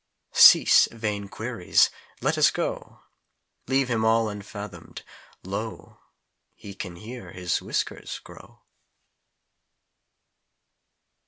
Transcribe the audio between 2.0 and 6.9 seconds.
Let us go! Leave him all unfathomed. Lo, He